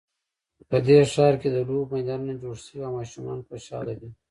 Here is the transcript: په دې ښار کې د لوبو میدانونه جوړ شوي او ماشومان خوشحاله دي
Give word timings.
په 0.69 0.77
دې 0.87 0.99
ښار 1.11 1.33
کې 1.41 1.49
د 1.51 1.57
لوبو 1.67 1.91
میدانونه 1.95 2.33
جوړ 2.41 2.55
شوي 2.65 2.81
او 2.87 2.91
ماشومان 2.99 3.39
خوشحاله 3.47 3.93
دي 3.99 4.09